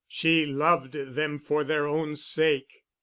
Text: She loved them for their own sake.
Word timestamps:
She 0.07 0.47
loved 0.47 0.93
them 0.93 1.37
for 1.37 1.63
their 1.63 1.85
own 1.85 2.15
sake. 2.15 2.85